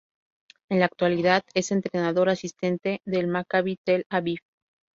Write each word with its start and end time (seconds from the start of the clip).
En 0.71 0.79
la 0.79 0.85
actualidad 0.87 1.43
es 1.53 1.69
entrenador 1.71 2.27
asistente 2.29 3.01
del 3.05 3.27
Maccabi 3.27 3.77
Tel-Aviv. 3.85 4.39